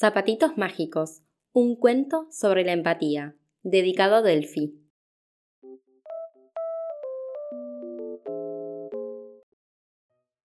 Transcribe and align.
Zapatitos 0.00 0.56
Mágicos, 0.56 1.20
un 1.52 1.76
cuento 1.76 2.26
sobre 2.30 2.64
la 2.64 2.72
empatía, 2.72 3.36
dedicado 3.62 4.14
a 4.14 4.22
Delphi. 4.22 4.80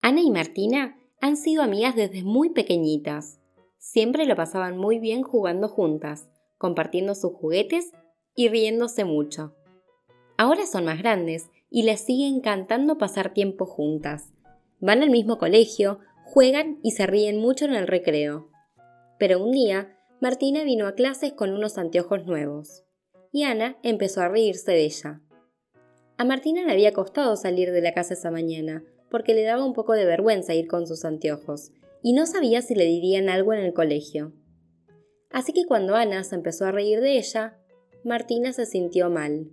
Ana 0.02 0.20
y 0.20 0.30
Martina 0.30 0.98
han 1.22 1.38
sido 1.38 1.62
amigas 1.62 1.96
desde 1.96 2.22
muy 2.22 2.50
pequeñitas. 2.50 3.40
Siempre 3.78 4.26
lo 4.26 4.36
pasaban 4.36 4.76
muy 4.76 4.98
bien 4.98 5.22
jugando 5.22 5.70
juntas, 5.70 6.28
compartiendo 6.58 7.14
sus 7.14 7.32
juguetes 7.32 7.92
y 8.34 8.50
riéndose 8.50 9.06
mucho. 9.06 9.54
Ahora 10.36 10.66
son 10.66 10.84
más 10.84 10.98
grandes 10.98 11.48
y 11.70 11.84
les 11.84 12.02
sigue 12.02 12.28
encantando 12.28 12.98
pasar 12.98 13.32
tiempo 13.32 13.64
juntas. 13.64 14.34
Van 14.80 15.02
al 15.02 15.08
mismo 15.08 15.38
colegio, 15.38 16.00
juegan 16.26 16.78
y 16.82 16.90
se 16.90 17.06
ríen 17.06 17.40
mucho 17.40 17.64
en 17.64 17.72
el 17.72 17.86
recreo. 17.86 18.50
Pero 19.18 19.42
un 19.42 19.52
día, 19.52 19.98
Martina 20.20 20.64
vino 20.64 20.86
a 20.86 20.94
clases 20.94 21.32
con 21.32 21.52
unos 21.52 21.78
anteojos 21.78 22.26
nuevos, 22.26 22.84
y 23.32 23.44
Ana 23.44 23.78
empezó 23.82 24.20
a 24.20 24.28
reírse 24.28 24.72
de 24.72 24.84
ella. 24.84 25.20
A 26.18 26.24
Martina 26.24 26.64
le 26.64 26.72
había 26.72 26.92
costado 26.92 27.36
salir 27.36 27.72
de 27.72 27.82
la 27.82 27.92
casa 27.92 28.14
esa 28.14 28.30
mañana, 28.30 28.84
porque 29.10 29.34
le 29.34 29.42
daba 29.42 29.64
un 29.64 29.74
poco 29.74 29.92
de 29.92 30.04
vergüenza 30.04 30.54
ir 30.54 30.66
con 30.66 30.86
sus 30.86 31.04
anteojos, 31.04 31.72
y 32.02 32.12
no 32.12 32.26
sabía 32.26 32.62
si 32.62 32.74
le 32.74 32.84
dirían 32.84 33.28
algo 33.28 33.52
en 33.52 33.60
el 33.60 33.72
colegio. 33.72 34.32
Así 35.30 35.52
que 35.52 35.66
cuando 35.66 35.94
Ana 35.96 36.24
se 36.24 36.34
empezó 36.34 36.64
a 36.66 36.72
reír 36.72 37.00
de 37.00 37.18
ella, 37.18 37.58
Martina 38.04 38.52
se 38.52 38.66
sintió 38.66 39.10
mal. 39.10 39.50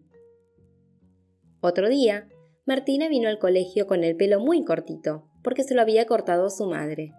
Otro 1.62 1.90
día, 1.90 2.30
Martina 2.66 3.10
vino 3.10 3.28
al 3.28 3.40
colegio 3.40 3.88
con 3.88 4.04
el 4.04 4.16
pelo 4.16 4.40
muy 4.40 4.64
cortito, 4.64 5.28
porque 5.44 5.64
se 5.64 5.76
lo 5.76 5.82
había 5.82 6.06
cortado 6.06 6.50
su 6.50 6.68
madre. 6.68 7.14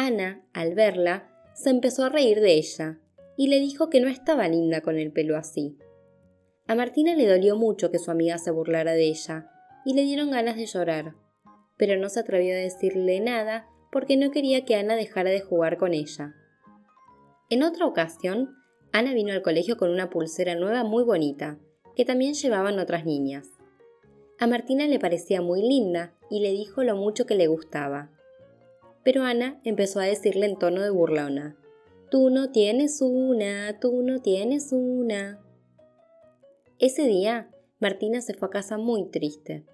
Ana, 0.00 0.46
al 0.52 0.76
verla, 0.76 1.28
se 1.54 1.70
empezó 1.70 2.04
a 2.04 2.08
reír 2.08 2.40
de 2.40 2.54
ella 2.54 3.00
y 3.36 3.48
le 3.48 3.58
dijo 3.58 3.90
que 3.90 4.00
no 4.00 4.06
estaba 4.06 4.46
linda 4.46 4.80
con 4.80 4.96
el 4.96 5.10
pelo 5.10 5.36
así. 5.36 5.76
A 6.68 6.76
Martina 6.76 7.16
le 7.16 7.26
dolió 7.26 7.56
mucho 7.56 7.90
que 7.90 7.98
su 7.98 8.12
amiga 8.12 8.38
se 8.38 8.52
burlara 8.52 8.92
de 8.92 9.08
ella 9.08 9.50
y 9.84 9.94
le 9.94 10.02
dieron 10.02 10.30
ganas 10.30 10.54
de 10.54 10.66
llorar, 10.66 11.16
pero 11.76 11.98
no 11.98 12.10
se 12.10 12.20
atrevió 12.20 12.54
a 12.54 12.58
decirle 12.58 13.18
nada 13.18 13.66
porque 13.90 14.16
no 14.16 14.30
quería 14.30 14.64
que 14.64 14.76
Ana 14.76 14.94
dejara 14.94 15.30
de 15.30 15.40
jugar 15.40 15.78
con 15.78 15.92
ella. 15.94 16.32
En 17.50 17.64
otra 17.64 17.84
ocasión, 17.84 18.54
Ana 18.92 19.14
vino 19.14 19.32
al 19.32 19.42
colegio 19.42 19.76
con 19.76 19.90
una 19.90 20.10
pulsera 20.10 20.54
nueva 20.54 20.84
muy 20.84 21.02
bonita, 21.02 21.58
que 21.96 22.04
también 22.04 22.34
llevaban 22.34 22.78
otras 22.78 23.04
niñas. 23.04 23.48
A 24.38 24.46
Martina 24.46 24.86
le 24.86 25.00
parecía 25.00 25.42
muy 25.42 25.60
linda 25.60 26.14
y 26.30 26.38
le 26.38 26.52
dijo 26.52 26.84
lo 26.84 26.94
mucho 26.94 27.26
que 27.26 27.34
le 27.34 27.48
gustaba 27.48 28.12
pero 29.08 29.22
Ana 29.22 29.58
empezó 29.64 30.00
a 30.00 30.04
decirle 30.04 30.44
en 30.44 30.58
tono 30.58 30.82
de 30.82 30.90
burlona, 30.90 31.56
Tú 32.10 32.28
no 32.28 32.50
tienes 32.50 33.00
una, 33.00 33.80
tú 33.80 34.02
no 34.02 34.20
tienes 34.20 34.70
una. 34.70 35.40
Ese 36.78 37.06
día, 37.06 37.48
Martina 37.80 38.20
se 38.20 38.34
fue 38.34 38.48
a 38.48 38.50
casa 38.50 38.76
muy 38.76 39.08
triste. 39.08 39.64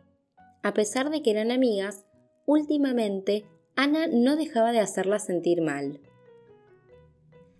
A 0.62 0.72
pesar 0.72 1.10
de 1.10 1.20
que 1.20 1.32
eran 1.32 1.50
amigas, 1.50 2.04
últimamente 2.46 3.44
Ana 3.74 4.06
no 4.06 4.36
dejaba 4.36 4.70
de 4.70 4.78
hacerla 4.78 5.18
sentir 5.18 5.62
mal. 5.62 5.98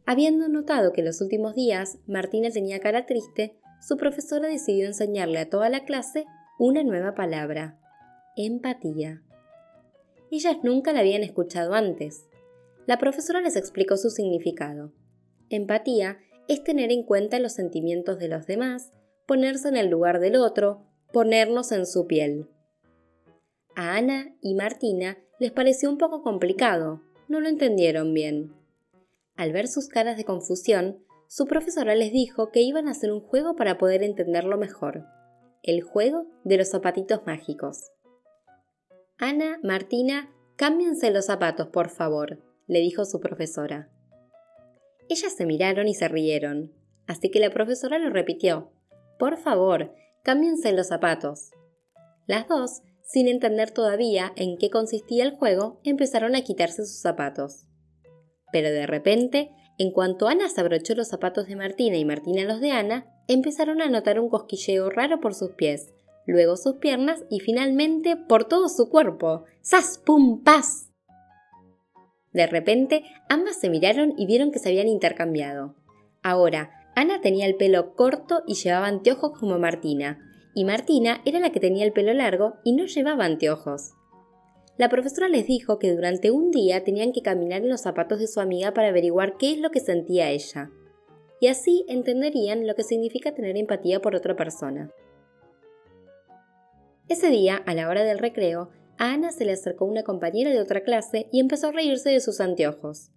Habiendo 0.07 0.47
notado 0.47 0.93
que 0.93 1.03
los 1.03 1.21
últimos 1.21 1.57
días 1.57 1.99
Martina 2.07 2.51
tenía 2.51 2.79
cara 2.79 3.05
triste, 3.05 3.59
su 3.81 3.97
profesora 3.97 4.47
decidió 4.47 4.87
enseñarle 4.87 5.41
a 5.41 5.51
toda 5.51 5.69
la 5.71 5.85
clase 5.85 6.25
una 6.57 6.85
nueva 6.85 7.17
palabra, 7.17 7.81
empatía. 8.37 9.24
Ellas 10.35 10.57
nunca 10.65 10.93
la 10.93 10.99
habían 10.99 11.23
escuchado 11.23 11.75
antes. 11.75 12.27
La 12.87 12.99
profesora 12.99 13.41
les 13.41 13.55
explicó 13.55 13.97
su 13.97 14.11
significado. 14.11 14.93
Empatía 15.49 16.19
es 16.49 16.65
tener 16.65 16.91
en 16.91 17.05
cuenta 17.05 17.39
los 17.39 17.53
sentimientos 17.53 18.19
de 18.19 18.27
los 18.27 18.45
demás, 18.45 18.91
ponerse 19.29 19.69
en 19.69 19.77
el 19.77 19.91
lugar 19.91 20.19
del 20.19 20.35
otro, 20.35 20.89
ponernos 21.13 21.71
en 21.71 21.87
su 21.87 22.09
piel. 22.09 22.49
A 23.77 23.95
Ana 23.95 24.35
y 24.41 24.57
Martina 24.57 25.19
les 25.39 25.53
pareció 25.53 25.89
un 25.89 25.99
poco 25.99 26.25
complicado, 26.25 27.01
no 27.29 27.39
lo 27.39 27.49
entendieron 27.49 28.13
bien. 28.13 28.57
Al 29.37 29.53
ver 29.53 29.69
sus 29.69 29.87
caras 29.87 30.17
de 30.17 30.25
confusión, 30.25 30.99
su 31.29 31.47
profesora 31.47 31.95
les 31.95 32.11
dijo 32.11 32.51
que 32.51 32.63
iban 32.63 32.89
a 32.89 32.91
hacer 32.91 33.13
un 33.13 33.21
juego 33.21 33.55
para 33.55 33.79
poder 33.79 34.03
entenderlo 34.03 34.59
mejor. 34.59 35.05
El 35.63 35.83
juego 35.83 36.27
de 36.43 36.57
los 36.57 36.71
zapatitos 36.71 37.21
mágicos. 37.25 37.94
Ana, 39.19 39.61
Martina, 39.63 40.35
cámbiense 40.57 41.13
los 41.13 41.27
zapatos, 41.27 41.69
por 41.69 41.89
favor, 41.89 42.43
le 42.67 42.81
dijo 42.81 43.05
su 43.05 43.21
profesora. 43.21 43.89
Ellas 45.09 45.37
se 45.37 45.47
miraron 45.47 45.87
y 45.87 45.95
se 45.95 46.09
rieron, 46.09 46.73
así 47.07 47.31
que 47.31 47.39
la 47.39 47.51
profesora 47.51 47.99
lo 47.99 48.11
repitió. 48.11 48.73
Por 49.21 49.37
favor, 49.39 49.95
cámbiense 50.25 50.73
los 50.73 50.89
zapatos. 50.89 51.53
Las 52.27 52.49
dos, 52.49 52.83
sin 53.05 53.29
entender 53.29 53.71
todavía 53.71 54.33
en 54.35 54.57
qué 54.59 54.69
consistía 54.69 55.23
el 55.23 55.37
juego, 55.37 55.81
empezaron 55.85 56.35
a 56.35 56.43
quitarse 56.43 56.85
sus 56.85 57.01
zapatos. 57.01 57.67
Pero 58.51 58.73
de 58.73 58.89
repente, 58.89 59.53
en 59.79 59.93
cuanto 59.93 60.27
Ana 60.27 60.49
se 60.49 60.61
abrochó 60.61 60.97
los 60.97 61.07
zapatos 61.07 61.47
de 61.47 61.55
Martina 61.55 61.97
y 61.99 62.05
Martina 62.05 62.43
los 62.43 62.61
de 62.61 62.73
Ana, 62.73 63.07
empezaron 63.29 63.81
a 63.81 63.89
notar 63.89 64.19
un 64.19 64.29
cosquilleo 64.29 64.91
raro 64.91 65.21
por 65.21 65.35
sus 65.35 65.53
pies, 65.53 65.94
luego 66.27 66.57
sus 66.57 66.77
piernas 66.77 67.25
y 67.31 67.41
finalmente 67.41 68.17
por 68.17 68.45
todo 68.45 68.69
su 68.69 68.89
cuerpo. 68.89 69.45
¡Sas, 69.61 69.99
pum, 69.99 70.43
paz! 70.43 70.91
De 72.33 72.47
repente, 72.47 73.05
ambas 73.29 73.61
se 73.61 73.71
miraron 73.71 74.15
y 74.17 74.27
vieron 74.27 74.51
que 74.51 74.59
se 74.59 74.69
habían 74.69 74.89
intercambiado. 74.89 75.77
Ahora, 76.23 76.71
Ana 76.97 77.21
tenía 77.21 77.47
el 77.47 77.57
pelo 77.57 77.95
corto 77.95 78.43
y 78.47 78.55
llevaba 78.55 78.87
anteojos 78.87 79.39
como 79.39 79.59
Martina, 79.59 80.19
y 80.55 80.65
Martina 80.65 81.21
era 81.25 81.41
la 81.41 81.51
que 81.51 81.61
tenía 81.61 81.85
el 81.85 81.93
pelo 81.93 82.13
largo 82.13 82.55
y 82.65 82.73
no 82.73 82.87
llevaba 82.87 83.25
anteojos. 83.25 83.93
La 84.77 84.89
profesora 84.89 85.29
les 85.29 85.47
dijo 85.47 85.79
que 85.79 85.93
durante 85.93 86.33
un 86.33 86.51
día 86.51 86.83
tenían 86.83 87.13
que 87.13 87.23
caminar 87.23 87.63
en 87.63 87.69
los 87.69 87.83
zapatos 87.83 88.19
de 88.19 88.27
su 88.27 88.41
amiga 88.41 88.75
para 88.75 88.89
averiguar 88.89 89.37
qué 89.37 89.53
es 89.53 89.59
lo 89.59 89.71
que 89.71 89.81
sentía 89.81 90.31
ella, 90.31 90.71
y 91.41 91.47
así 91.47 91.85
entenderían 91.89 92.67
lo 92.67 92.75
que 92.75 92.83
significa 92.83 93.35
tener 93.35 93.57
empatía 93.57 94.01
por 94.01 94.17
otra 94.17 94.35
persona. 94.35 94.91
Ese 97.09 97.29
día, 97.29 97.57
a 97.67 97.75
la 97.75 97.89
hora 97.89 98.03
del 98.03 98.19
recreo, 98.19 98.71
a 98.97 99.13
Ana 99.13 99.31
se 99.31 99.45
le 99.45 99.53
acercó 99.53 99.85
una 99.85 100.05
compañera 100.05 100.51
de 100.51 100.61
otra 100.61 100.83
clase 100.83 101.29
y 101.31 101.41
empezó 101.41 101.69
a 101.69 101.73
reírse 101.73 102.11
de 102.11 102.21
sus 102.21 102.41
anteojos. 102.41 103.11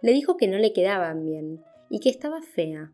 Le 0.00 0.12
dijo 0.12 0.36
que 0.36 0.48
no 0.48 0.56
le 0.58 0.72
quedaban 0.72 1.24
bien 1.24 1.62
y 1.90 2.00
que 2.00 2.08
estaba 2.08 2.40
fea. 2.40 2.92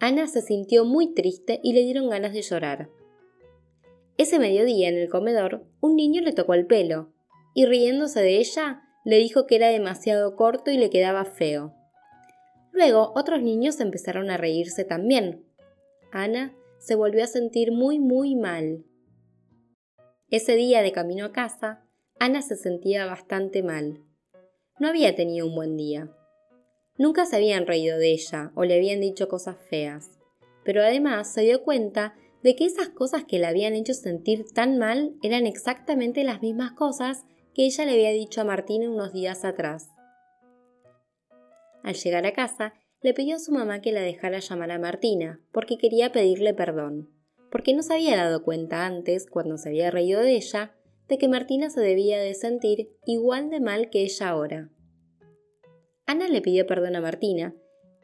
Ana 0.00 0.28
se 0.28 0.40
sintió 0.42 0.84
muy 0.84 1.14
triste 1.14 1.60
y 1.62 1.72
le 1.72 1.82
dieron 1.82 2.08
ganas 2.08 2.32
de 2.32 2.42
llorar. 2.42 2.90
Ese 4.18 4.38
mediodía 4.38 4.88
en 4.88 4.96
el 4.96 5.08
comedor, 5.08 5.64
un 5.80 5.96
niño 5.96 6.22
le 6.22 6.32
tocó 6.32 6.54
el 6.54 6.66
pelo 6.66 7.12
y 7.54 7.66
riéndose 7.66 8.20
de 8.20 8.38
ella, 8.38 8.82
le 9.04 9.16
dijo 9.16 9.46
que 9.46 9.56
era 9.56 9.68
demasiado 9.68 10.36
corto 10.36 10.70
y 10.70 10.76
le 10.76 10.90
quedaba 10.90 11.24
feo. 11.24 11.74
Luego 12.70 13.12
otros 13.16 13.42
niños 13.42 13.80
empezaron 13.80 14.30
a 14.30 14.36
reírse 14.36 14.84
también. 14.84 15.44
Ana 16.12 16.54
se 16.78 16.94
volvió 16.94 17.24
a 17.24 17.26
sentir 17.26 17.72
muy 17.72 17.98
muy 17.98 18.36
mal. 18.36 18.84
Ese 20.32 20.56
día 20.56 20.80
de 20.80 20.92
camino 20.92 21.26
a 21.26 21.32
casa, 21.32 21.84
Ana 22.18 22.40
se 22.40 22.56
sentía 22.56 23.04
bastante 23.04 23.62
mal. 23.62 24.02
No 24.78 24.88
había 24.88 25.14
tenido 25.14 25.46
un 25.46 25.54
buen 25.54 25.76
día. 25.76 26.08
Nunca 26.96 27.26
se 27.26 27.36
habían 27.36 27.66
reído 27.66 27.98
de 27.98 28.12
ella 28.12 28.50
o 28.54 28.64
le 28.64 28.76
habían 28.76 29.02
dicho 29.02 29.28
cosas 29.28 29.58
feas, 29.68 30.18
pero 30.64 30.80
además 30.80 31.30
se 31.30 31.42
dio 31.42 31.62
cuenta 31.62 32.14
de 32.42 32.56
que 32.56 32.64
esas 32.64 32.88
cosas 32.88 33.24
que 33.24 33.38
la 33.38 33.48
habían 33.48 33.74
hecho 33.74 33.92
sentir 33.92 34.46
tan 34.54 34.78
mal 34.78 35.12
eran 35.22 35.46
exactamente 35.46 36.24
las 36.24 36.40
mismas 36.40 36.72
cosas 36.72 37.26
que 37.54 37.66
ella 37.66 37.84
le 37.84 37.92
había 37.92 38.12
dicho 38.12 38.40
a 38.40 38.44
Martina 38.44 38.88
unos 38.88 39.12
días 39.12 39.44
atrás. 39.44 39.90
Al 41.82 41.92
llegar 41.92 42.24
a 42.24 42.32
casa, 42.32 42.72
le 43.02 43.12
pidió 43.12 43.36
a 43.36 43.38
su 43.38 43.52
mamá 43.52 43.82
que 43.82 43.92
la 43.92 44.00
dejara 44.00 44.38
llamar 44.38 44.70
a 44.70 44.78
Martina, 44.78 45.42
porque 45.52 45.76
quería 45.76 46.10
pedirle 46.10 46.54
perdón 46.54 47.21
porque 47.52 47.74
no 47.74 47.82
se 47.82 47.92
había 47.92 48.16
dado 48.16 48.42
cuenta 48.42 48.86
antes, 48.86 49.26
cuando 49.30 49.58
se 49.58 49.68
había 49.68 49.90
reído 49.90 50.22
de 50.22 50.36
ella, 50.36 50.74
de 51.08 51.18
que 51.18 51.28
Martina 51.28 51.68
se 51.68 51.80
debía 51.80 52.18
de 52.18 52.32
sentir 52.32 52.96
igual 53.04 53.50
de 53.50 53.60
mal 53.60 53.90
que 53.90 54.02
ella 54.02 54.30
ahora. 54.30 54.70
Ana 56.06 56.28
le 56.28 56.40
pidió 56.40 56.66
perdón 56.66 56.96
a 56.96 57.02
Martina 57.02 57.54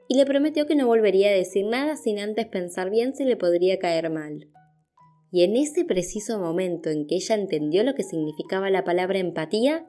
y 0.06 0.16
le 0.16 0.26
prometió 0.26 0.66
que 0.66 0.76
no 0.76 0.86
volvería 0.86 1.30
a 1.30 1.32
decir 1.32 1.66
nada 1.66 1.96
sin 1.96 2.18
antes 2.18 2.46
pensar 2.46 2.90
bien 2.90 3.14
si 3.16 3.24
le 3.24 3.36
podría 3.36 3.78
caer 3.78 4.10
mal. 4.10 4.48
Y 5.30 5.44
en 5.44 5.56
ese 5.56 5.84
preciso 5.84 6.38
momento 6.38 6.90
en 6.90 7.06
que 7.06 7.16
ella 7.16 7.34
entendió 7.34 7.82
lo 7.84 7.94
que 7.94 8.02
significaba 8.02 8.70
la 8.70 8.84
palabra 8.84 9.18
empatía, 9.18 9.86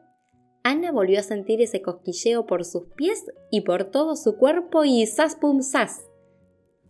Ana 0.63 0.91
volvió 0.91 1.19
a 1.19 1.23
sentir 1.23 1.61
ese 1.61 1.81
cosquilleo 1.81 2.45
por 2.45 2.65
sus 2.65 2.87
pies 2.95 3.25
y 3.49 3.61
por 3.61 3.91
todo 3.91 4.15
su 4.15 4.37
cuerpo 4.37 4.83
y 4.83 5.05
¡zas 5.05 5.35
pum 5.35 5.61
zas! 5.61 6.05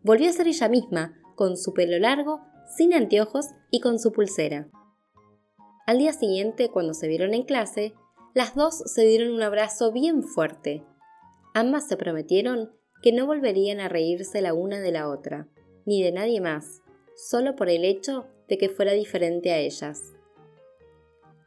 Volvió 0.02 0.30
a 0.30 0.34
ser 0.34 0.48
ella 0.48 0.70
misma, 0.70 1.16
con 1.36 1.56
su 1.56 1.74
pelo 1.74 2.00
largo, 2.00 2.42
sin 2.70 2.94
anteojos 2.94 3.48
y 3.72 3.80
con 3.82 4.00
su 4.00 4.12
pulsera. 4.12 4.70
Al 5.86 5.98
día 5.98 6.14
siguiente, 6.14 6.70
cuando 6.70 6.94
se 6.94 7.08
vieron 7.08 7.34
en 7.34 7.44
clase, 7.44 7.94
las 8.36 8.56
dos 8.56 8.84
se 8.86 9.04
dieron 9.06 9.34
un 9.34 9.42
abrazo 9.42 9.92
bien 9.92 10.24
fuerte. 10.24 10.84
Ambas 11.54 11.88
se 11.88 11.98
prometieron 11.98 12.72
que 13.02 13.12
no 13.12 13.26
volverían 13.26 13.80
a 13.80 13.90
reírse 13.90 14.42
la 14.42 14.54
una 14.54 14.80
de 14.80 14.92
la 14.92 15.10
otra, 15.10 15.48
ni 15.86 16.04
de 16.04 16.12
nadie 16.12 16.42
más, 16.42 16.82
solo 17.16 17.56
por 17.56 17.70
el 17.70 17.86
hecho 17.86 18.28
de 18.48 18.58
que 18.58 18.70
fuera 18.70 18.94
diferente 18.94 19.52
a 19.52 19.58
ellas. 19.58 20.14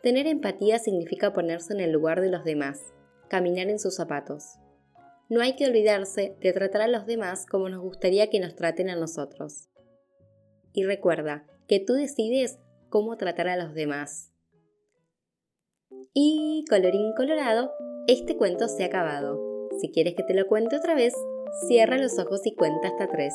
Tener 0.02 0.26
empatía 0.26 0.80
significa 0.80 1.32
ponerse 1.32 1.72
en 1.72 1.80
el 1.80 1.92
lugar 1.92 2.20
de 2.20 2.30
los 2.30 2.42
demás, 2.42 2.80
caminar 3.28 3.68
en 3.68 3.78
sus 3.78 3.94
zapatos. 3.94 4.58
No 5.28 5.40
hay 5.40 5.54
que 5.54 5.66
olvidarse 5.66 6.36
de 6.40 6.52
tratar 6.52 6.82
a 6.82 6.88
los 6.88 7.06
demás 7.06 7.46
como 7.46 7.68
nos 7.68 7.80
gustaría 7.80 8.28
que 8.28 8.40
nos 8.40 8.56
traten 8.56 8.90
a 8.90 8.96
nosotros. 8.96 9.68
Y 10.72 10.84
recuerda 10.84 11.46
que 11.68 11.80
tú 11.80 11.94
decides 11.94 12.58
cómo 12.88 13.16
tratar 13.16 13.48
a 13.48 13.56
los 13.56 13.74
demás. 13.74 14.32
Y 16.14 16.64
colorín 16.68 17.12
colorado, 17.16 17.72
este 18.06 18.36
cuento 18.36 18.68
se 18.68 18.84
ha 18.84 18.86
acabado. 18.86 19.68
Si 19.80 19.90
quieres 19.90 20.14
que 20.14 20.22
te 20.22 20.34
lo 20.34 20.46
cuente 20.46 20.76
otra 20.76 20.94
vez, 20.94 21.14
cierra 21.66 21.98
los 21.98 22.18
ojos 22.18 22.40
y 22.44 22.54
cuenta 22.54 22.88
hasta 22.88 23.08
tres. 23.08 23.34